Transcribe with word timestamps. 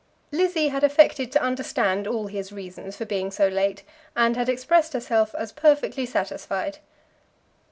Lizzie 0.31 0.69
had 0.69 0.83
affected 0.83 1.31
to 1.31 1.41
understand 1.43 2.07
all 2.07 2.25
his 2.25 2.51
reasons 2.51 2.95
for 2.95 3.05
being 3.05 3.29
so 3.29 3.47
late, 3.47 3.83
and 4.15 4.35
had 4.35 4.49
expressed 4.49 4.93
herself 4.93 5.35
as 5.35 5.51
perfectly 5.51 6.07
satisfied. 6.07 6.79